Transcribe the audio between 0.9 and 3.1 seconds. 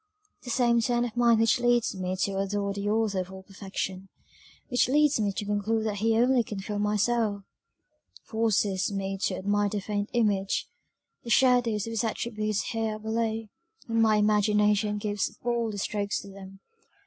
of mind which leads me to adore the